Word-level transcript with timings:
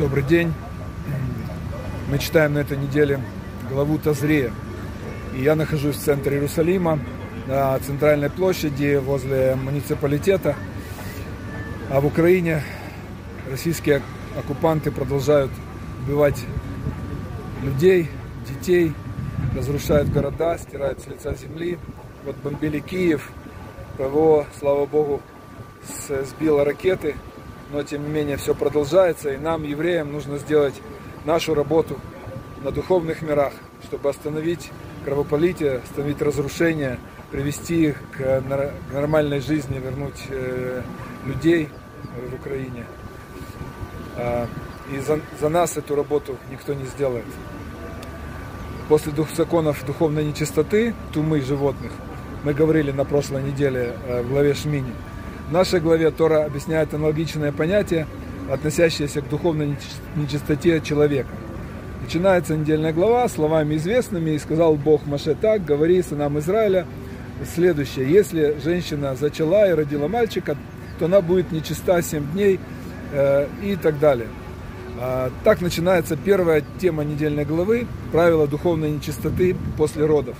Добрый 0.00 0.22
день. 0.22 0.50
Мы 2.08 2.18
читаем 2.18 2.54
на 2.54 2.60
этой 2.60 2.78
неделе 2.78 3.20
главу 3.68 3.98
Тазрея. 3.98 4.50
И 5.36 5.42
я 5.42 5.54
нахожусь 5.54 5.96
в 5.96 6.00
центре 6.00 6.36
Иерусалима, 6.36 6.98
на 7.46 7.78
центральной 7.80 8.30
площади 8.30 8.96
возле 8.96 9.56
муниципалитета. 9.56 10.56
А 11.90 12.00
в 12.00 12.06
Украине 12.06 12.62
российские 13.50 14.00
оккупанты 14.38 14.90
продолжают 14.90 15.50
убивать 16.02 16.46
людей, 17.62 18.08
детей, 18.48 18.94
разрушают 19.54 20.08
города, 20.08 20.56
стирают 20.56 21.02
с 21.02 21.08
лица 21.08 21.34
земли. 21.34 21.78
Вот 22.24 22.36
бомбили 22.36 22.78
Киев, 22.78 23.30
ПВО, 23.98 24.46
слава 24.58 24.86
богу, 24.86 25.20
сбило 26.08 26.64
ракеты, 26.64 27.16
но 27.72 27.82
тем 27.82 28.02
не 28.04 28.10
менее 28.10 28.36
все 28.36 28.54
продолжается, 28.54 29.32
и 29.32 29.36
нам, 29.36 29.62
евреям, 29.62 30.12
нужно 30.12 30.38
сделать 30.38 30.74
нашу 31.24 31.54
работу 31.54 31.98
на 32.62 32.70
духовных 32.70 33.22
мирах, 33.22 33.52
чтобы 33.84 34.10
остановить 34.10 34.70
кровопролитие, 35.04 35.80
остановить 35.84 36.20
разрушение, 36.20 36.98
привести 37.30 37.86
их 37.86 37.96
к 38.16 38.42
нормальной 38.92 39.40
жизни, 39.40 39.78
вернуть 39.78 40.26
э, 40.28 40.82
людей 41.24 41.68
в 42.30 42.34
Украине. 42.34 42.84
А, 44.16 44.46
и 44.92 44.98
за, 44.98 45.20
за 45.40 45.48
нас 45.48 45.76
эту 45.76 45.94
работу 45.94 46.36
никто 46.50 46.74
не 46.74 46.84
сделает. 46.86 47.24
После 48.88 49.12
двух 49.12 49.30
законов 49.32 49.84
духовной 49.86 50.24
нечистоты, 50.24 50.94
тумы 51.12 51.40
животных, 51.40 51.92
мы 52.42 52.52
говорили 52.52 52.90
на 52.90 53.04
прошлой 53.04 53.42
неделе 53.42 53.96
э, 54.06 54.22
в 54.22 54.28
главе 54.28 54.54
Шмини– 54.54 54.92
в 55.50 55.52
нашей 55.52 55.80
главе 55.80 56.12
Тора 56.12 56.44
объясняет 56.44 56.94
аналогичное 56.94 57.50
понятие, 57.50 58.06
относящееся 58.48 59.20
к 59.20 59.28
духовной 59.28 59.76
нечистоте 60.14 60.80
человека. 60.80 61.28
Начинается 62.02 62.56
недельная 62.56 62.92
глава 62.92 63.28
словами 63.28 63.74
известными, 63.74 64.30
и 64.30 64.38
сказал 64.38 64.76
Бог 64.76 65.06
Маше 65.06 65.34
так, 65.34 65.64
говори 65.64 66.02
сынам 66.02 66.38
Израиля, 66.38 66.86
следующее, 67.52 68.08
если 68.08 68.56
женщина 68.62 69.16
зачала 69.16 69.68
и 69.68 69.74
родила 69.74 70.06
мальчика, 70.06 70.56
то 71.00 71.06
она 71.06 71.20
будет 71.20 71.50
нечиста 71.50 72.00
7 72.00 72.30
дней 72.32 72.60
э, 73.12 73.48
и 73.64 73.74
так 73.74 73.98
далее. 73.98 74.28
А, 75.00 75.32
так 75.42 75.60
начинается 75.62 76.16
первая 76.16 76.62
тема 76.78 77.02
недельной 77.02 77.44
главы, 77.44 77.88
правила 78.12 78.46
духовной 78.46 78.92
нечистоты 78.92 79.56
после 79.76 80.06
родов. 80.06 80.36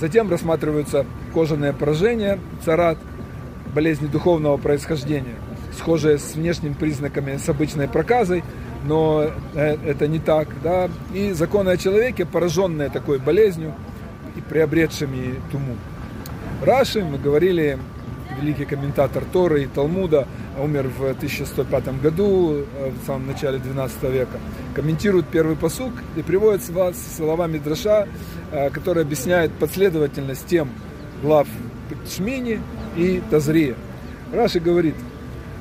Затем 0.00 0.30
рассматриваются 0.30 1.04
кожаные 1.34 1.74
поражения, 1.74 2.38
царат, 2.64 2.96
болезни 3.70 4.06
духовного 4.06 4.56
происхождения, 4.56 5.36
схожие 5.76 6.18
с 6.18 6.34
внешними 6.34 6.74
признаками 6.74 7.36
с 7.36 7.48
обычной 7.48 7.88
проказой, 7.88 8.44
но 8.84 9.26
э, 9.54 9.76
это 9.86 10.08
не 10.08 10.18
так. 10.18 10.48
Да? 10.62 10.88
И 11.14 11.32
законы 11.32 11.70
о 11.70 11.76
человеке, 11.76 12.26
пораженные 12.26 12.90
такой 12.90 13.18
болезнью 13.18 13.74
и 14.36 14.40
приобретшими 14.40 15.40
туму. 15.50 15.76
Раши, 16.62 17.04
мы 17.04 17.18
говорили, 17.18 17.78
великий 18.40 18.64
комментатор 18.64 19.24
Торы 19.32 19.64
и 19.64 19.66
Талмуда, 19.66 20.26
умер 20.58 20.90
в 20.98 21.04
1105 21.04 22.00
году, 22.00 22.64
э, 22.78 22.90
в 22.90 23.06
самом 23.06 23.26
начале 23.26 23.58
12 23.58 24.02
века, 24.10 24.38
комментирует 24.74 25.26
первый 25.26 25.56
посук 25.56 25.92
и 26.16 26.22
приводит 26.22 26.62
словами 26.62 27.58
Драша, 27.58 28.06
э, 28.52 28.70
который 28.70 29.02
объясняет 29.02 29.52
последовательность 29.52 30.46
тем 30.46 30.70
глав 31.22 31.48
Шмини, 32.08 32.60
и 32.96 33.22
Тазрия. 33.30 33.74
Раши 34.32 34.60
говорит, 34.60 34.94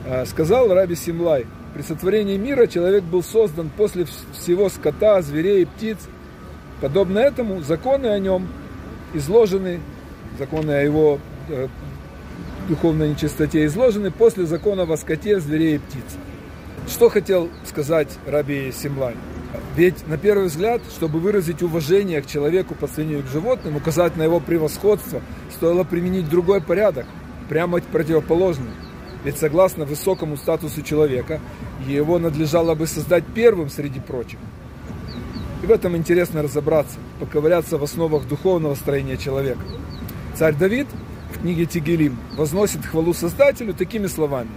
«А, 0.06 0.26
сказал 0.26 0.74
Раби 0.74 0.96
Симлай, 0.96 1.46
при 1.74 1.82
сотворении 1.82 2.38
мира 2.38 2.68
человек 2.68 3.04
был 3.04 3.24
создан 3.24 3.70
после 3.76 4.06
всего 4.34 4.70
скота, 4.70 5.22
зверей 5.22 5.64
и 5.64 5.66
птиц. 5.66 5.98
Подобно 6.82 7.20
этому 7.20 7.62
законы 7.62 8.08
о 8.08 8.20
нем 8.20 8.48
изложены, 9.14 9.80
законы 10.38 10.72
о 10.72 10.82
его 10.82 11.20
э, 11.50 11.68
духовной 12.68 13.10
нечистоте 13.10 13.66
изложены 13.66 14.12
после 14.12 14.46
закона 14.46 14.84
о 14.84 14.98
скоте, 14.98 15.40
зверей 15.40 15.76
и 15.76 15.80
птиц. 15.80 16.04
Что 16.88 17.10
хотел 17.10 17.50
сказать 17.66 18.10
Раби 18.26 18.72
Симлай? 18.72 19.16
Ведь 19.76 20.08
на 20.08 20.18
первый 20.18 20.48
взгляд, 20.48 20.82
чтобы 20.96 21.20
выразить 21.20 21.62
уважение 21.62 22.22
к 22.22 22.28
человеку 22.28 22.76
по 22.76 22.88
сравнению 22.88 23.24
к 23.24 23.28
животным, 23.28 23.76
указать 23.76 24.18
на 24.18 24.24
его 24.24 24.40
превосходство, 24.40 25.22
стоило 25.52 25.84
применить 25.84 26.30
другой 26.30 26.62
порядок, 26.62 27.06
прямо 27.50 27.82
противоположный. 27.82 28.72
Ведь 29.26 29.38
согласно 29.38 29.84
высокому 29.84 30.38
статусу 30.38 30.82
человека, 30.82 31.42
его 31.86 32.20
надлежало 32.20 32.76
бы 32.76 32.88
создать 32.88 33.26
первым 33.26 33.70
среди 33.70 34.00
прочих. 34.00 34.40
И 35.62 35.66
в 35.66 35.72
этом 35.72 35.98
интересно 35.98 36.42
разобраться, 36.42 36.98
поковыряться 37.20 37.78
в 37.78 37.84
основах 37.84 38.28
духовного 38.28 38.76
строения 38.76 39.18
человека. 39.18 39.60
Царь 40.36 40.56
Давид 40.56 40.88
в 41.34 41.42
книге 41.42 41.66
Тигелим 41.66 42.18
возносит 42.38 42.86
хвалу 42.86 43.14
Создателю 43.14 43.74
такими 43.74 44.08
словами. 44.08 44.52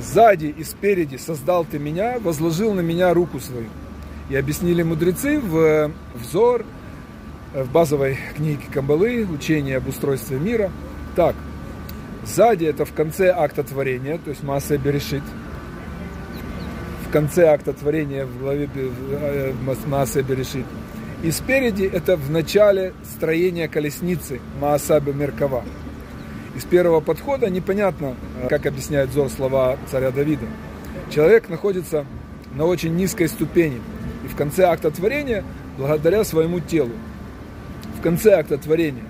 «Сзади 0.00 0.46
и 0.46 0.64
спереди 0.64 1.16
создал 1.16 1.66
ты 1.66 1.78
меня, 1.78 2.18
возложил 2.18 2.72
на 2.72 2.80
меня 2.80 3.12
руку 3.12 3.40
свою». 3.40 3.66
И 4.30 4.36
объяснили 4.36 4.82
мудрецы 4.82 5.38
в 5.38 5.90
взор, 6.14 6.64
в 7.52 7.70
базовой 7.70 8.16
книге 8.34 8.62
Камбалы, 8.72 9.26
учение 9.26 9.76
об 9.76 9.88
устройстве 9.88 10.38
мира. 10.38 10.72
Так, 11.14 11.36
сзади 12.24 12.64
это 12.64 12.84
в 12.84 12.92
конце 12.92 13.30
акта 13.30 13.62
творения, 13.62 14.18
то 14.18 14.30
есть 14.30 14.42
Маасе 14.42 14.76
Берешит. 14.76 15.22
В 17.06 17.12
конце 17.12 17.48
акта 17.48 17.72
творения 17.72 18.24
в 18.24 18.38
главе 18.38 18.68
э, 18.74 19.52
Маасе 19.86 20.22
Берешит. 20.22 20.66
И 21.22 21.30
спереди 21.30 21.84
это 21.84 22.16
в 22.16 22.30
начале 22.30 22.94
строения 23.04 23.68
колесницы 23.68 24.40
Маасаба 24.60 25.12
Меркава. 25.12 25.62
Из 26.56 26.64
первого 26.64 27.00
подхода 27.00 27.48
непонятно, 27.48 28.16
э, 28.42 28.48
как 28.48 28.66
объясняет 28.66 29.12
Зор 29.12 29.30
слова 29.30 29.76
царя 29.90 30.10
Давида. 30.10 30.46
Человек 31.10 31.48
находится 31.48 32.06
на 32.54 32.64
очень 32.64 32.96
низкой 32.96 33.28
ступени. 33.28 33.80
И 34.24 34.28
в 34.28 34.36
конце 34.36 34.64
акта 34.64 34.90
творения, 34.90 35.44
благодаря 35.78 36.24
своему 36.24 36.60
телу, 36.60 36.92
в 37.98 38.02
конце 38.02 38.34
акта 38.34 38.58
творения. 38.58 39.04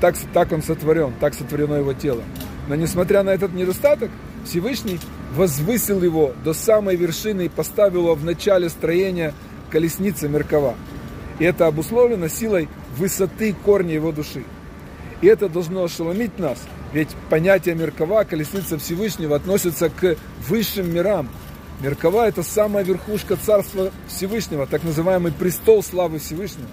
Так, 0.00 0.16
так 0.32 0.52
он 0.52 0.62
сотворен, 0.62 1.12
так 1.20 1.34
сотворено 1.34 1.74
его 1.74 1.92
тело. 1.92 2.22
Но 2.68 2.74
несмотря 2.74 3.22
на 3.22 3.30
этот 3.30 3.52
недостаток, 3.52 4.10
Всевышний 4.44 4.98
возвысил 5.34 6.02
его 6.02 6.32
до 6.44 6.54
самой 6.54 6.96
вершины 6.96 7.46
и 7.46 7.48
поставил 7.48 8.02
его 8.02 8.14
в 8.14 8.24
начале 8.24 8.68
строения 8.68 9.34
колесницы 9.70 10.28
Меркова. 10.28 10.74
И 11.38 11.44
это 11.44 11.66
обусловлено 11.66 12.28
силой 12.28 12.68
высоты 12.96 13.54
корня 13.64 13.94
его 13.94 14.12
души. 14.12 14.44
И 15.20 15.26
это 15.26 15.48
должно 15.48 15.84
ошеломить 15.84 16.38
нас, 16.38 16.58
ведь 16.92 17.10
понятие 17.28 17.74
Меркова, 17.74 18.24
колесница 18.24 18.78
Всевышнего, 18.78 19.36
относится 19.36 19.90
к 19.90 20.16
высшим 20.48 20.92
мирам. 20.92 21.28
Меркова– 21.80 22.26
это 22.28 22.42
самая 22.42 22.84
верхушка 22.84 23.36
Царства 23.36 23.90
Всевышнего, 24.08 24.66
так 24.66 24.82
называемый 24.82 25.32
престол 25.32 25.82
славы 25.82 26.18
Всевышнего. 26.18 26.68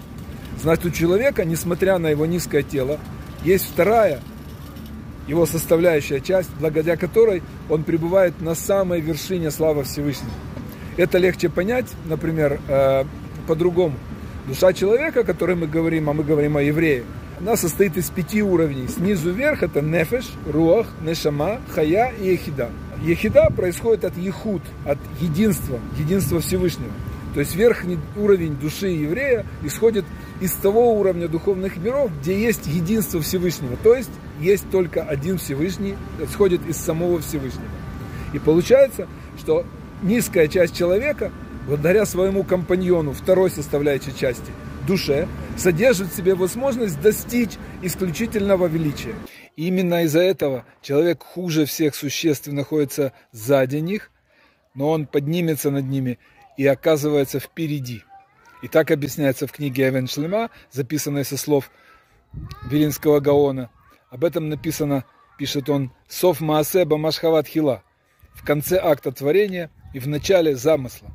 Значит, 0.61 0.85
у 0.85 0.89
человека, 0.89 1.45
несмотря 1.45 1.97
на 1.97 2.07
его 2.07 2.25
низкое 2.25 2.63
тело, 2.63 2.99
есть 3.43 3.65
вторая 3.65 4.19
его 5.27 5.45
составляющая 5.45 6.21
часть, 6.21 6.49
благодаря 6.59 6.95
которой 6.95 7.43
он 7.69 7.83
пребывает 7.83 8.39
на 8.41 8.55
самой 8.55 9.01
вершине 9.01 9.51
славы 9.51 9.83
Всевышнего. 9.83 10.31
Это 10.95 11.17
легче 11.17 11.49
понять, 11.49 11.87
например, 12.05 12.59
э, 12.67 13.03
по-другому. 13.45 13.95
Душа 14.47 14.73
человека, 14.73 15.19
о 15.19 15.23
которой 15.23 15.55
мы 15.55 15.67
говорим, 15.67 16.09
а 16.09 16.13
мы 16.13 16.23
говорим 16.23 16.57
о 16.57 16.61
еврее, 16.61 17.03
она 17.39 17.55
состоит 17.55 17.97
из 17.97 18.09
пяти 18.09 18.41
уровней. 18.41 18.87
Снизу 18.87 19.31
вверх 19.31 19.61
это 19.61 19.81
нефеш, 19.81 20.25
руах, 20.51 20.87
нешама, 21.01 21.59
хая 21.69 22.13
и 22.19 22.31
ехида. 22.31 22.69
Ехида 23.03 23.51
происходит 23.55 24.05
от 24.05 24.17
ехуд, 24.17 24.61
от 24.85 24.97
единства, 25.19 25.79
единства 25.99 26.39
Всевышнего. 26.39 26.91
То 27.35 27.41
есть 27.41 27.55
верхний 27.55 27.99
уровень 28.15 28.55
души 28.55 28.87
еврея 28.87 29.45
исходит 29.61 30.05
из 30.39 30.53
того 30.53 30.93
уровня 30.99 31.27
духовных 31.27 31.77
миров, 31.77 32.11
где 32.21 32.39
есть 32.39 32.67
единство 32.67 33.21
Всевышнего. 33.21 33.75
То 33.77 33.95
есть 33.95 34.11
есть 34.39 34.69
только 34.69 35.03
один 35.03 35.37
Всевышний, 35.37 35.95
исходит 36.21 36.65
из 36.67 36.77
самого 36.77 37.19
Всевышнего. 37.19 37.69
И 38.33 38.39
получается, 38.39 39.07
что 39.37 39.65
низкая 40.01 40.47
часть 40.47 40.75
человека, 40.75 41.31
благодаря 41.65 42.05
своему 42.05 42.43
компаньону, 42.43 43.13
второй 43.13 43.49
составляющей 43.49 44.15
части, 44.15 44.51
душе, 44.87 45.27
содержит 45.57 46.11
в 46.11 46.15
себе 46.15 46.35
возможность 46.35 47.01
достичь 47.01 47.51
исключительного 47.81 48.67
величия. 48.67 49.15
Именно 49.55 50.03
из-за 50.03 50.21
этого 50.21 50.65
человек 50.81 51.23
хуже 51.23 51.65
всех 51.65 51.95
существ 51.95 52.47
находится 52.47 53.11
сзади 53.31 53.77
них, 53.77 54.11
но 54.75 54.91
он 54.91 55.07
поднимется 55.07 55.71
над 55.71 55.85
ними 55.85 56.19
и 56.57 56.65
оказывается 56.67 57.39
впереди. 57.39 58.03
И 58.61 58.67
так 58.67 58.91
объясняется 58.91 59.47
в 59.47 59.51
книге 59.51 59.89
Эвен 59.89 60.07
Шлема, 60.07 60.49
записанной 60.71 61.25
со 61.25 61.37
слов 61.37 61.69
Вилинского 62.69 63.19
Гаона. 63.19 63.69
Об 64.09 64.23
этом 64.23 64.49
написано, 64.49 65.05
пишет 65.37 65.69
он, 65.69 65.91
«Сов 66.07 66.41
Маасеба 66.41 66.97
Машхават 66.97 67.47
Хила». 67.47 67.83
В 68.33 68.45
конце 68.45 68.77
акта 68.77 69.11
творения 69.11 69.71
и 69.93 69.99
в 69.99 70.07
начале 70.07 70.55
замысла. 70.55 71.09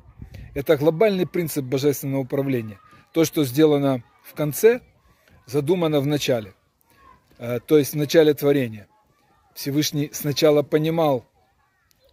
Это 0.55 0.77
глобальный 0.77 1.27
принцип 1.27 1.65
божественного 1.65 2.21
управления. 2.21 2.79
То, 3.13 3.25
что 3.25 3.45
сделано 3.45 4.03
в 4.25 4.35
конце, 4.35 4.81
задумано 5.47 6.01
в 6.01 6.07
начале. 6.07 6.55
Э, 7.39 7.59
то 7.61 7.79
есть 7.79 7.93
в 7.93 7.97
начале 7.97 8.35
творения. 8.35 8.89
Всевышний 9.55 10.11
сначала 10.13 10.63
понимал, 10.63 11.25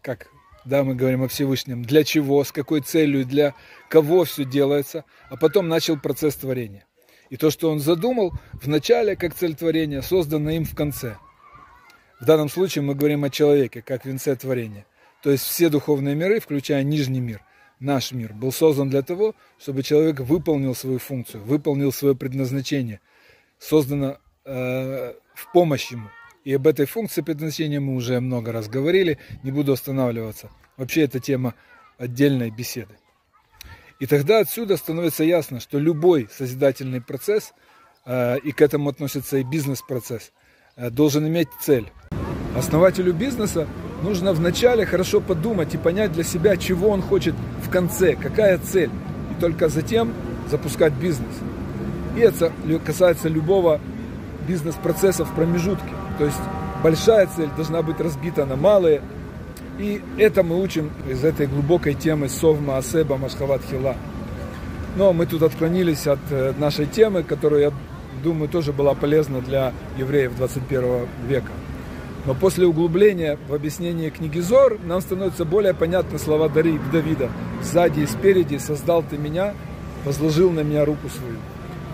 как 0.02 0.30
да, 0.66 0.84
мы 0.84 0.96
говорим 0.96 1.24
о 1.24 1.28
Всевышнем, 1.28 1.84
для 1.84 2.04
чего, 2.04 2.44
с 2.44 2.52
какой 2.52 2.82
целью, 2.82 3.26
для 3.26 3.56
кого 3.90 4.24
все 4.26 4.46
делается, 4.46 5.06
а 5.30 5.38
потом 5.38 5.68
начал 5.68 5.98
процесс 5.98 6.36
творения. 6.36 6.86
И 7.30 7.38
то, 7.38 7.52
что 7.52 7.70
он 7.70 7.80
задумал 7.80 8.34
в 8.54 8.68
начале, 8.68 9.16
как 9.16 9.36
цель 9.36 9.56
творения, 9.56 10.02
создано 10.02 10.50
им 10.50 10.66
в 10.66 10.76
конце. 10.76 11.18
В 12.20 12.26
данном 12.26 12.50
случае 12.50 12.84
мы 12.84 12.96
говорим 12.96 13.24
о 13.24 13.30
человеке, 13.30 13.82
как 13.82 14.06
венце 14.06 14.36
творения. 14.36 14.86
То 15.22 15.32
есть 15.32 15.44
все 15.44 15.70
духовные 15.70 16.16
миры, 16.16 16.40
включая 16.40 16.84
нижний 16.84 17.22
мир, 17.22 17.42
наш 17.80 18.12
мир, 18.12 18.34
был 18.34 18.52
создан 18.52 18.90
для 18.90 19.02
того, 19.02 19.36
чтобы 19.60 19.84
человек 19.84 20.20
выполнил 20.20 20.76
свою 20.76 21.00
функцию, 21.00 21.44
выполнил 21.44 21.92
свое 21.92 22.16
предназначение, 22.16 23.00
создано 23.58 24.18
э, 24.46 25.14
в 25.34 25.52
помощь 25.54 25.92
ему. 25.92 26.10
И 26.45 26.53
об 26.53 26.68
этой 26.68 26.86
функции 26.86 27.21
предназначения 27.21 27.80
мы 27.80 27.95
уже 27.95 28.19
много 28.19 28.51
раз 28.51 28.69
говорили, 28.69 29.18
не 29.44 29.51
буду 29.51 29.74
останавливаться. 29.74 30.50
Вообще 30.77 31.01
это 31.01 31.19
тема 31.19 31.53
отдельной 31.97 32.50
беседы. 32.50 32.95
И 34.00 34.06
тогда 34.06 34.39
отсюда 34.39 34.77
становится 34.77 35.25
ясно, 35.25 35.59
что 35.59 35.77
любой 35.77 36.30
созидательный 36.31 37.01
процесс, 37.01 37.53
э, 38.06 38.38
и 38.39 38.53
к 38.53 38.62
этому 38.62 38.89
относится 38.89 39.38
и 39.38 39.44
бизнес-процесс, 39.44 40.31
э, 40.77 40.89
должен 40.89 41.27
иметь 41.27 41.50
цель. 41.62 41.91
Основателю 42.56 43.13
бизнеса 43.13 43.68
нужно 44.01 44.31
вначале 44.31 44.86
хорошо 44.86 45.19
подумать 45.19 45.75
и 45.75 45.77
понять 45.77 46.13
для 46.13 46.24
себя, 46.24 46.56
чего 46.56 46.89
он 46.89 47.01
хочет 47.01 47.36
в 47.62 47.69
конце, 47.69 48.15
какая 48.15 48.57
цель. 48.59 48.89
И 49.31 49.41
только 49.41 49.68
затем 49.68 50.13
запускать 50.50 50.94
бизнес. 50.94 51.36
И 52.15 52.21
это 52.21 52.53
касается 52.86 53.27
любого 53.27 53.81
бизнес-процесса 54.47 55.25
в 55.25 55.36
промежутке. 55.36 55.89
То 56.19 56.25
есть 56.25 56.38
большая 56.83 57.27
цель 57.27 57.50
должна 57.56 57.81
быть 57.81 58.00
разбита 58.00 58.45
на 58.45 58.57
малые. 58.57 59.01
И 59.80 60.01
это 60.18 60.44
мы 60.44 60.62
учим 60.62 60.92
из 61.10 61.24
этой 61.24 61.48
глубокой 61.48 61.94
темы 61.94 62.27
Совма 62.27 62.77
Асеба 62.77 63.18
Машхават 63.18 63.62
Хила. 63.63 63.95
Но 64.98 65.13
мы 65.13 65.25
тут 65.25 65.44
отклонились 65.44 66.06
от 66.07 66.19
э, 66.30 66.54
нашей 66.57 66.88
темы, 66.88 67.24
которая, 67.24 67.62
я 67.62 67.71
думаю, 68.21 68.50
тоже 68.50 68.74
была 68.74 68.95
полезна 68.95 69.39
для 69.39 69.71
евреев 69.98 70.36
21 70.36 71.07
века. 71.25 71.51
Но 72.25 72.33
после 72.36 72.68
углубления 72.68 73.39
в 73.48 73.54
объяснение 73.54 74.10
книги 74.10 74.39
Зор 74.39 74.77
нам 74.83 75.00
становятся 75.00 75.45
более 75.45 75.74
понятны 75.74 76.19
слова 76.19 76.50
Давида. 76.50 77.30
«Сзади 77.63 78.01
и 78.01 78.07
спереди 78.07 78.57
создал 78.57 79.04
ты 79.10 79.18
меня, 79.18 79.54
возложил 80.04 80.51
на 80.51 80.62
меня 80.62 80.83
руку 80.83 81.07
свою». 81.07 81.38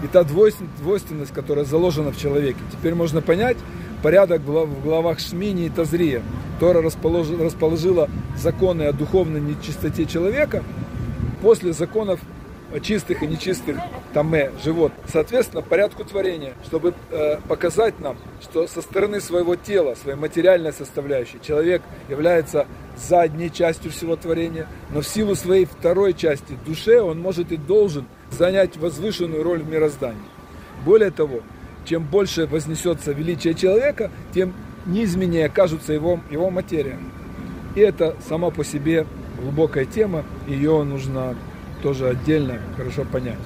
И 0.04 0.08
та 0.08 0.24
двойственность, 0.24 1.32
которая 1.32 1.64
заложена 1.64 2.12
в 2.12 2.18
человеке. 2.18 2.60
Теперь 2.72 2.96
можно 2.96 3.22
понять, 3.22 3.58
порядок 4.06 4.44
в 4.44 4.84
главах 4.84 5.18
Шмини 5.20 5.66
и 5.66 5.70
Тазрия. 5.70 6.22
Тора 6.60 6.84
расположила 6.84 8.08
законы 8.38 8.84
о 8.84 8.94
духовной 8.94 9.42
нечистоте 9.42 10.06
человека 10.06 10.64
после 11.42 11.74
законов 11.74 12.20
чистых 12.84 13.24
и 13.24 13.28
нечистых 13.28 13.78
таме, 14.14 14.52
живот. 14.64 14.92
Соответственно, 15.12 15.64
порядку 15.64 16.04
творения, 16.04 16.54
чтобы 16.66 16.94
э, 17.10 17.38
показать 17.48 18.00
нам, 18.00 18.16
что 18.44 18.68
со 18.68 18.84
стороны 18.84 19.20
своего 19.20 19.56
тела, 19.56 19.96
своей 19.96 20.18
материальной 20.18 20.72
составляющей, 20.72 21.40
человек 21.42 21.82
является 22.08 22.68
задней 22.96 23.52
частью 23.52 23.90
всего 23.90 24.16
творения, 24.16 24.68
но 24.92 25.02
в 25.02 25.08
силу 25.08 25.34
своей 25.34 25.66
второй 25.66 26.14
части, 26.14 26.56
душе, 26.64 27.02
он 27.02 27.20
может 27.20 27.52
и 27.52 27.58
должен 27.58 28.06
занять 28.30 28.78
возвышенную 28.78 29.42
роль 29.42 29.64
в 29.64 29.68
мироздании. 29.68 30.22
Более 30.86 31.10
того, 31.10 31.42
чем 31.86 32.04
больше 32.04 32.48
вознесется 32.48 33.12
величие 33.12 33.54
человека, 33.54 34.12
тем 34.34 34.54
низменнее 34.86 35.50
кажутся 35.50 35.94
его, 35.94 36.20
его 36.30 36.50
материя. 36.50 36.98
И 37.76 37.80
это 37.80 38.16
сама 38.28 38.50
по 38.52 38.64
себе 38.64 39.06
глубокая 39.40 39.86
тема, 39.86 40.24
ее 40.48 40.84
нужно 40.84 41.36
тоже 41.82 42.10
отдельно 42.10 42.60
хорошо 42.78 43.06
понять. 43.06 43.40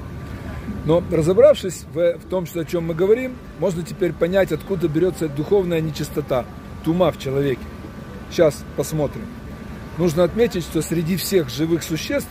Но 0.85 1.03
разобравшись 1.11 1.85
в, 1.93 2.17
в 2.17 2.29
том, 2.29 2.45
что, 2.45 2.61
о 2.61 2.65
чем 2.65 2.85
мы 2.87 2.93
говорим, 2.93 3.35
можно 3.59 3.83
теперь 3.83 4.13
понять, 4.13 4.51
откуда 4.51 4.87
берется 4.87 5.27
духовная 5.27 5.81
нечистота, 5.81 6.45
тума 6.83 7.11
в 7.11 7.19
человеке. 7.19 7.61
Сейчас 8.31 8.63
посмотрим. 8.77 9.25
Нужно 9.97 10.23
отметить, 10.23 10.63
что 10.63 10.81
среди 10.81 11.17
всех 11.17 11.49
живых 11.49 11.83
существ 11.83 12.29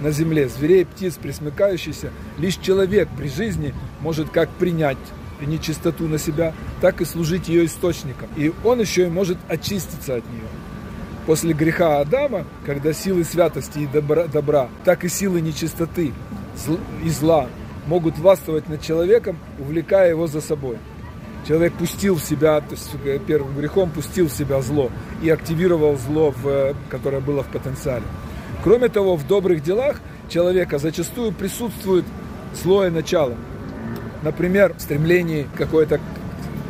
на 0.00 0.10
земле, 0.10 0.48
зверей, 0.48 0.84
птиц, 0.84 1.14
присмыкающихся, 1.14 2.10
лишь 2.38 2.56
человек 2.56 3.08
при 3.16 3.28
жизни 3.28 3.74
может 4.00 4.30
как 4.30 4.48
принять 4.50 4.98
нечистоту 5.46 6.08
на 6.08 6.18
себя, 6.18 6.52
так 6.80 7.00
и 7.00 7.04
служить 7.04 7.48
ее 7.48 7.66
источником. 7.66 8.28
И 8.36 8.52
он 8.64 8.80
еще 8.80 9.06
и 9.06 9.10
может 9.10 9.38
очиститься 9.48 10.16
от 10.16 10.24
нее. 10.30 10.48
После 11.26 11.54
греха 11.54 12.00
Адама, 12.00 12.44
когда 12.66 12.92
силы 12.92 13.24
святости 13.24 13.80
и 13.80 13.86
добра, 13.86 14.26
добра 14.26 14.68
так 14.84 15.04
и 15.04 15.08
силы 15.08 15.40
нечистоты 15.40 16.12
и 17.02 17.10
зла 17.10 17.48
могут 17.86 18.18
властвовать 18.18 18.68
над 18.68 18.82
человеком, 18.82 19.38
увлекая 19.58 20.10
его 20.10 20.26
за 20.26 20.40
собой. 20.40 20.76
Человек 21.46 21.74
пустил 21.74 22.16
в 22.16 22.22
себя, 22.22 22.60
то 22.60 22.72
есть 22.72 22.90
э, 23.04 23.18
первым 23.26 23.56
грехом 23.56 23.90
пустил 23.90 24.28
в 24.28 24.32
себя 24.32 24.62
зло 24.62 24.90
и 25.22 25.28
активировал 25.28 25.96
зло, 25.96 26.34
в, 26.42 26.74
которое 26.88 27.20
было 27.20 27.42
в 27.42 27.48
потенциале. 27.48 28.04
Кроме 28.62 28.88
того, 28.88 29.16
в 29.16 29.26
добрых 29.26 29.62
делах 29.62 30.00
человека 30.30 30.78
зачастую 30.78 31.32
присутствует 31.32 32.04
злое 32.54 32.90
начало– 32.90 33.34
например, 34.24 34.74
в 34.74 34.80
стремлении 34.80 35.46
какой-то 35.56 36.00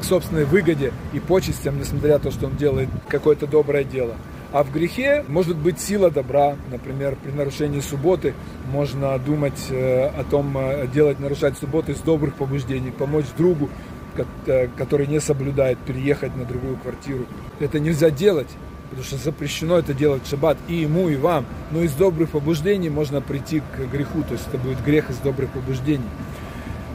к 0.00 0.04
собственной 0.04 0.44
выгоде 0.44 0.92
и 1.14 1.20
почестям, 1.20 1.78
несмотря 1.78 2.14
на 2.14 2.18
то, 2.18 2.30
что 2.30 2.46
он 2.46 2.56
делает 2.56 2.88
какое-то 3.08 3.46
доброе 3.46 3.84
дело. 3.84 4.16
А 4.52 4.62
в 4.62 4.70
грехе 4.70 5.24
может 5.26 5.56
быть 5.56 5.80
сила 5.80 6.10
добра, 6.10 6.56
например, 6.70 7.16
при 7.16 7.32
нарушении 7.32 7.80
субботы 7.80 8.34
можно 8.70 9.18
думать 9.18 9.66
э, 9.70 10.06
о 10.06 10.24
том, 10.24 10.56
э, 10.56 10.86
делать, 10.92 11.18
нарушать 11.18 11.58
субботы 11.58 11.92
из 11.92 11.98
добрых 11.98 12.34
побуждений, 12.34 12.92
помочь 12.92 13.24
другу, 13.36 13.68
э, 14.46 14.68
который 14.76 15.08
не 15.08 15.20
соблюдает, 15.20 15.78
переехать 15.78 16.36
на 16.36 16.44
другую 16.44 16.76
квартиру. 16.76 17.24
Это 17.58 17.80
нельзя 17.80 18.10
делать, 18.10 18.50
потому 18.90 19.04
что 19.04 19.16
запрещено 19.16 19.78
это 19.78 19.92
делать 19.92 20.22
в 20.24 20.30
шаббат 20.30 20.56
и 20.68 20.74
ему, 20.74 21.08
и 21.08 21.16
вам. 21.16 21.46
Но 21.72 21.82
из 21.82 21.92
добрых 21.94 22.30
побуждений 22.30 22.90
можно 22.90 23.20
прийти 23.20 23.60
к 23.60 23.90
греху, 23.90 24.22
то 24.22 24.34
есть 24.34 24.46
это 24.46 24.58
будет 24.58 24.84
грех 24.84 25.10
из 25.10 25.16
добрых 25.16 25.50
побуждений. 25.50 26.04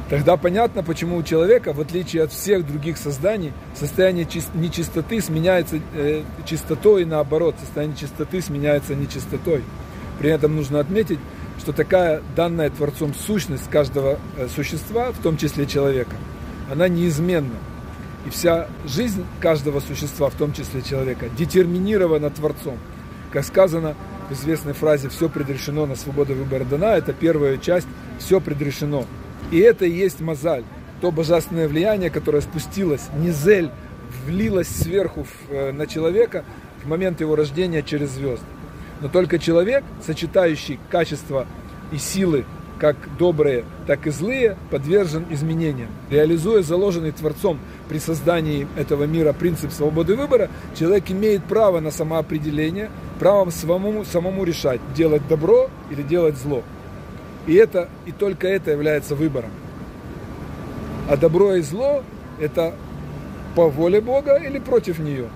Тогда 0.10 0.38
понятно, 0.38 0.82
почему 0.82 1.18
у 1.18 1.24
человека, 1.24 1.72
в 1.72 1.80
отличие 1.80 2.24
от 2.24 2.32
всех 2.32 2.66
других 2.66 2.98
созданий, 2.98 3.54
состояние 3.76 4.28
нечистоты 4.56 5.22
сменяется 5.22 5.80
э, 5.94 6.24
чистотой, 6.46 7.04
и 7.04 7.06
наоборот, 7.06 7.56
состояние 7.60 7.96
чистоты 7.96 8.42
сменяется 8.42 8.96
нечистотой. 8.96 9.64
При 10.18 10.32
этом 10.32 10.56
нужно 10.56 10.80
отметить, 10.80 11.20
что 11.60 11.74
такая 11.74 12.24
данная 12.36 12.72
Творцом 12.72 13.14
сущность 13.14 13.70
каждого 13.70 14.18
э, 14.36 14.48
существа, 14.48 15.12
в 15.12 15.20
том 15.22 15.38
числе 15.38 15.68
человека, 15.68 16.16
она 16.72 16.88
неизменна. 16.88 17.58
И 18.26 18.32
вся 18.32 18.68
жизнь 18.86 19.24
каждого 19.40 19.80
существа, 19.80 20.32
в 20.32 20.34
том 20.36 20.54
числе 20.54 20.82
человека, 20.82 21.30
детерминирована 21.38 22.32
Творцом. 22.32 22.80
Как 23.32 23.46
сказано 23.46 23.94
в 24.28 24.34
известной 24.34 24.74
фразе 24.74 25.08
«все 25.10 25.30
предрешено 25.30 25.86
на 25.86 25.96
свободу 25.96 26.34
выбора 26.34 26.64
дана», 26.64 26.98
это 26.98 27.14
первая 27.14 27.58
часть 27.58 27.88
«все 28.18 28.42
предрешено». 28.42 29.06
И 29.52 29.60
это 29.60 29.86
и 29.86 29.92
есть 29.92 30.22
мозаль, 30.22 30.64
то 31.02 31.12
божественное 31.12 31.68
влияние, 31.68 32.10
которое 32.10 32.42
спустилось, 32.42 33.08
низель, 33.18 33.72
влилось 34.26 34.68
сверху 34.68 35.26
э, 35.50 35.72
на 35.72 35.88
человека 35.88 36.44
в 36.84 36.88
момент 36.88 37.22
его 37.22 37.36
рождения 37.36 37.82
через 37.82 38.12
звезды. 38.12 38.46
Но 39.02 39.08
только 39.08 39.40
человек, 39.40 39.84
сочетающий 40.06 40.80
качества 40.90 41.48
и 41.92 41.98
силы, 41.98 42.46
как 42.80 42.96
добрые, 43.18 43.66
так 43.88 44.08
и 44.08 44.10
злые, 44.10 44.58
подвержен 44.72 45.26
изменениям. 45.30 45.90
Реализуя 46.10 46.62
заложенный 46.62 47.12
Творцом 47.12 47.60
при 47.90 48.00
создании 48.00 48.68
этого 48.78 49.04
мира 49.04 49.34
принцип 49.34 49.72
свободы 49.72 50.16
выбора, 50.16 50.50
человек 50.78 51.12
имеет 51.12 51.44
право 51.44 51.82
на 51.82 51.92
самоопределение, 51.92 52.90
право 53.20 53.50
самому, 53.50 54.06
самому 54.06 54.44
решать, 54.46 54.80
делать 54.96 55.28
добро 55.28 55.70
или 55.92 56.02
делать 56.02 56.38
зло. 56.38 56.64
И 57.50 57.56
это, 57.56 57.90
и 58.06 58.12
только 58.12 58.48
это 58.48 58.70
является 58.70 59.16
выбором. 59.16 59.50
А 61.10 61.18
добро 61.18 61.56
и 61.56 61.62
зло– 61.62 62.04
это 62.40 62.76
по 63.56 63.70
воле 63.70 64.02
Бога 64.02 64.36
или 64.36 64.60
против 64.60 65.00
нее. 65.00 65.30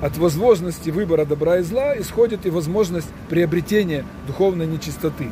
От 0.00 0.16
возможности 0.18 0.90
выбора 0.90 1.24
добра 1.24 1.58
и 1.58 1.62
зла 1.62 1.98
исходит 1.98 2.46
и 2.46 2.50
возможность 2.50 3.08
приобретения 3.28 4.04
духовной 4.28 4.68
нечистоты, 4.68 5.30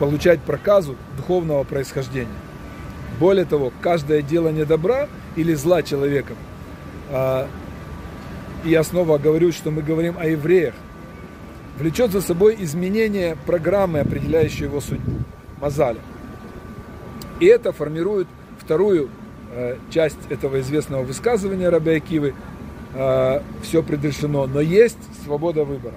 получать 0.00 0.40
проказу 0.40 0.96
духовного 1.16 1.62
происхождения. 1.62 2.26
Более 3.20 3.44
того, 3.44 3.72
каждое 3.80 4.20
делание 4.20 4.64
добра 4.64 5.06
или 5.36 5.54
зла 5.54 5.84
человеком, 5.84 6.36
а, 7.12 7.46
и 8.64 8.70
я 8.70 8.82
снова 8.82 9.18
говорю, 9.18 9.52
что 9.52 9.70
мы 9.70 9.82
говорим 9.82 10.16
о 10.18 10.26
евреях, 10.26 10.74
влечет 11.78 12.10
за 12.10 12.20
собой 12.20 12.56
изменение 12.58 13.36
программы, 13.46 14.00
определяющей 14.00 14.64
его 14.64 14.80
судьбу, 14.80 15.22
мазаля. 15.60 16.00
И 17.40 17.46
это 17.46 17.72
формирует 17.72 18.26
вторую 18.58 19.10
э, 19.52 19.76
часть 19.90 20.18
этого 20.28 20.60
известного 20.60 21.02
высказывания 21.02 21.68
Раби 21.68 21.92
Акивы 21.92 22.34
э, 22.94 23.40
«все 23.62 23.82
предрешено, 23.82 24.46
но 24.46 24.60
есть 24.60 24.98
свобода 25.24 25.64
выбора». 25.64 25.94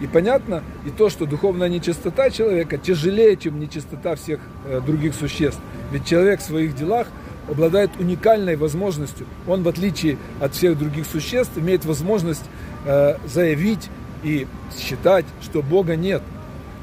И 0.00 0.06
понятно 0.06 0.62
и 0.86 0.90
то, 0.90 1.10
что 1.10 1.26
духовная 1.26 1.68
нечистота 1.68 2.30
человека 2.30 2.78
тяжелее, 2.78 3.36
чем 3.36 3.58
нечистота 3.58 4.14
всех 4.14 4.40
э, 4.66 4.80
других 4.84 5.14
существ. 5.14 5.60
Ведь 5.90 6.06
человек 6.06 6.40
в 6.40 6.44
своих 6.44 6.76
делах 6.76 7.08
обладает 7.48 7.90
уникальной 7.98 8.56
возможностью. 8.56 9.26
Он, 9.46 9.62
в 9.62 9.68
отличие 9.68 10.18
от 10.40 10.54
всех 10.54 10.78
других 10.78 11.06
существ, 11.06 11.56
имеет 11.56 11.84
возможность 11.84 12.44
э, 12.84 13.16
заявить 13.26 13.88
и 14.22 14.46
считать, 14.78 15.24
что 15.42 15.62
Бога 15.62 15.96
нет, 15.96 16.22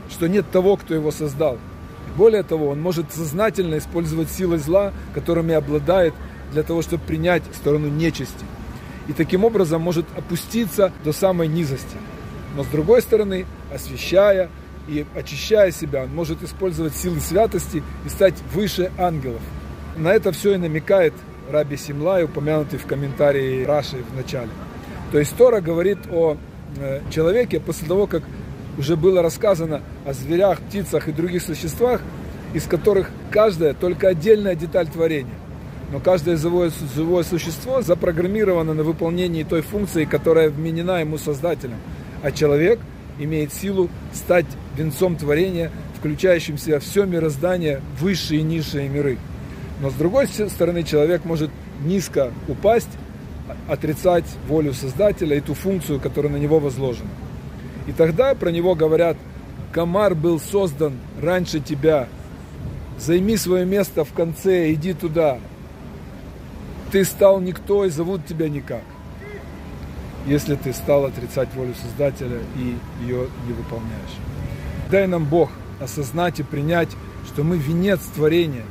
что 0.10 0.28
нет 0.28 0.46
того, 0.52 0.76
кто 0.76 0.94
его 0.94 1.12
создал. 1.12 1.58
Более 2.16 2.44
того, 2.44 2.70
он 2.70 2.82
может 2.82 3.12
сознательно 3.12 3.78
использовать 3.78 4.30
силы 4.30 4.58
зла, 4.58 4.94
которыми 5.14 5.54
обладает, 5.54 6.14
для 6.52 6.64
того, 6.64 6.82
чтобы 6.82 7.04
принять 7.04 7.44
сторону 7.54 7.88
нечисти. 7.88 8.46
И 9.08 9.14
таким 9.14 9.44
образом 9.44 9.82
может 9.82 10.06
опуститься 10.18 10.92
до 11.04 11.12
самой 11.12 11.48
низости. 11.48 11.98
Но 12.56 12.64
с 12.64 12.68
другой 12.68 13.02
стороны, 13.02 13.46
освещая 13.74 14.50
и 14.88 15.06
очищая 15.16 15.72
себя, 15.72 16.04
он 16.04 16.16
может 16.16 16.42
использовать 16.44 16.96
силы 16.96 17.20
святости 17.20 17.84
и 18.06 18.10
стать 18.10 18.36
выше 18.54 18.92
ангелов. 18.98 19.42
На 19.98 20.14
это 20.14 20.32
все 20.32 20.54
и 20.56 20.58
намекает 20.58 21.14
Раби 21.52 21.78
Симлай, 21.78 22.24
упомянутый 22.24 22.80
в 22.80 22.86
комментарии 22.86 23.64
Раши 23.64 23.98
в 23.98 24.16
начале. 24.16 24.50
То 25.12 25.20
есть 25.20 25.36
Тора 25.36 25.62
говорит 25.62 26.00
о 26.12 26.38
э, 26.78 27.02
человеке 27.12 27.60
после 27.60 27.88
того, 27.88 28.08
как 28.08 28.24
уже 28.78 28.96
было 28.96 29.22
рассказано 29.22 29.82
о 30.06 30.14
зверях, 30.14 30.60
птицах 30.60 31.08
и 31.08 31.12
других 31.12 31.44
существах, 31.44 32.02
из 32.54 32.64
которых 32.64 33.10
каждая 33.32 33.74
только 33.74 34.10
отдельная 34.10 34.56
деталь 34.56 34.88
творения. 34.88 35.34
Но 35.92 36.00
каждое 36.00 36.36
живое, 36.36 36.72
живое 36.96 37.24
существо 37.24 37.82
запрограммировано 37.82 38.74
на 38.74 38.84
выполнении 38.84 39.44
той 39.44 39.62
функции, 39.62 40.06
которая 40.06 40.50
вменена 40.50 41.00
ему 41.00 41.18
Создателем. 41.18 41.78
А 42.24 42.32
человек 42.32 42.80
имеет 43.20 43.54
силу 43.54 43.90
стать 44.14 44.48
венцом 44.76 45.16
творения, 45.16 45.72
включающим 45.98 46.58
в 46.58 46.60
себя 46.60 46.80
все 46.80 47.06
мироздание, 47.06 47.82
высшие 48.00 48.42
и 48.42 48.44
низшие 48.44 48.90
миры. 48.90 49.18
Но 49.82 49.90
с 49.90 49.94
другой 49.94 50.28
стороны, 50.28 50.84
человек 50.84 51.26
может 51.26 51.52
низко 51.84 52.32
упасть, 52.48 52.90
отрицать 53.68 54.26
волю 54.48 54.74
Создателя 54.74 55.38
и 55.38 55.42
ту 55.42 55.54
функцию, 55.54 56.00
которая 56.00 56.32
на 56.32 56.38
него 56.38 56.60
возложена. 56.60 57.10
И 57.88 57.92
тогда 57.92 58.34
про 58.36 58.50
него 58.50 58.76
говорят, 58.76 59.18
комар 59.72 60.16
был 60.16 60.40
создан 60.40 60.94
раньше 61.22 61.60
тебя, 61.60 62.08
займи 62.98 63.38
свое 63.38 63.66
место 63.66 64.04
в 64.04 64.14
конце, 64.14 64.74
иди 64.74 64.94
туда. 64.94 65.40
Ты 66.92 67.04
стал 67.04 67.40
никто 67.42 67.86
и 67.86 67.90
зовут 67.90 68.26
тебя 68.26 68.50
никак, 68.50 68.84
если 70.26 70.56
ты 70.56 70.74
стал 70.74 71.06
отрицать 71.06 71.54
волю 71.54 71.74
Создателя 71.76 72.40
и 72.56 72.78
ее 73.04 73.28
не 73.48 73.54
выполняешь. 73.54 74.16
Дай 74.90 75.08
нам 75.08 75.26
Бог 75.26 75.50
осознать 75.80 76.40
и 76.40 76.44
принять, 76.44 76.90
что 77.28 77.44
мы 77.44 77.58
венец 77.58 78.00
творения, 78.16 78.66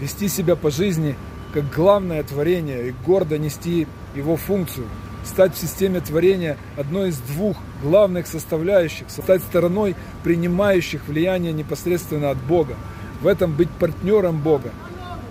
вести 0.00 0.28
себя 0.28 0.56
по 0.56 0.70
жизни 0.70 1.16
как 1.52 1.68
главное 1.74 2.22
творение 2.22 2.88
и 2.88 2.94
гордо 3.04 3.38
нести 3.38 3.86
его 4.14 4.36
функцию– 4.36 4.86
стать 5.28 5.54
в 5.54 5.58
системе 5.58 6.00
творения 6.00 6.56
одной 6.76 7.10
из 7.10 7.18
двух 7.18 7.56
главных 7.82 8.26
составляющих, 8.26 9.08
стать 9.10 9.42
стороной 9.42 9.94
принимающих 10.24 11.06
влияние 11.06 11.52
непосредственно 11.52 12.30
от 12.30 12.38
Бога. 12.38 12.74
В 13.20 13.26
этом 13.26 13.52
быть 13.52 13.70
партнером 13.70 14.40
Бога 14.40 14.70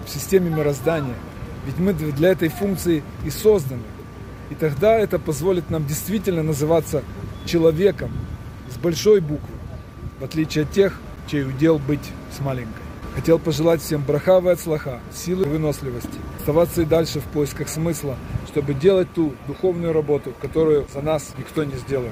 в 0.05 0.09
системе 0.09 0.49
мироздания. 0.49 1.15
Ведь 1.65 1.79
мы 1.79 1.93
для 1.93 2.29
этой 2.29 2.49
функции 2.49 3.03
и 3.25 3.29
созданы. 3.29 3.83
И 4.49 4.55
тогда 4.55 4.97
это 4.97 5.19
позволит 5.19 5.69
нам 5.69 5.85
действительно 5.85 6.43
называться 6.43 7.03
человеком 7.45 8.11
с 8.73 8.77
большой 8.77 9.19
буквы, 9.19 9.55
в 10.19 10.23
отличие 10.23 10.63
от 10.63 10.71
тех, 10.71 10.99
чей 11.29 11.43
удел 11.43 11.79
быть 11.79 12.11
с 12.35 12.39
маленькой. 12.39 12.81
Хотел 13.15 13.39
пожелать 13.39 13.81
всем 13.81 14.03
брахавы 14.03 14.51
от 14.51 14.59
слаха, 14.59 14.99
силы 15.13 15.45
и 15.45 15.49
выносливости, 15.49 16.09
оставаться 16.39 16.83
и 16.83 16.85
дальше 16.85 17.19
в 17.19 17.23
поисках 17.23 17.67
смысла, 17.67 18.15
чтобы 18.47 18.73
делать 18.73 19.13
ту 19.13 19.33
духовную 19.47 19.93
работу, 19.93 20.33
которую 20.41 20.87
за 20.93 21.01
нас 21.01 21.33
никто 21.37 21.63
не 21.63 21.75
сделает. 21.75 22.11